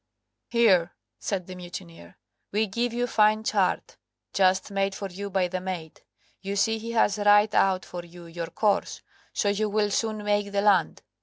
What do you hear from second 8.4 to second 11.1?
course, so you will soon make the land."